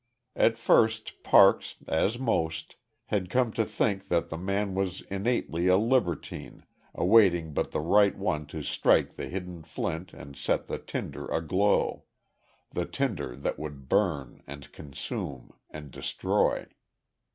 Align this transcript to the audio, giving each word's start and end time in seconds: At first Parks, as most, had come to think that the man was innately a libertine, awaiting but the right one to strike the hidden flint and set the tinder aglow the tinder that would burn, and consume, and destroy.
At 0.35 0.57
first 0.57 1.21
Parks, 1.21 1.75
as 1.87 2.17
most, 2.17 2.75
had 3.13 3.29
come 3.29 3.53
to 3.53 3.63
think 3.63 4.07
that 4.07 4.29
the 4.29 4.37
man 4.39 4.73
was 4.73 5.01
innately 5.11 5.67
a 5.67 5.77
libertine, 5.77 6.65
awaiting 6.95 7.53
but 7.53 7.69
the 7.69 7.81
right 7.81 8.17
one 8.17 8.47
to 8.47 8.63
strike 8.63 9.15
the 9.15 9.27
hidden 9.27 9.61
flint 9.61 10.11
and 10.11 10.35
set 10.35 10.65
the 10.65 10.79
tinder 10.79 11.27
aglow 11.27 12.05
the 12.71 12.87
tinder 12.87 13.35
that 13.35 13.59
would 13.59 13.87
burn, 13.89 14.41
and 14.47 14.71
consume, 14.71 15.53
and 15.69 15.91
destroy. 15.91 16.65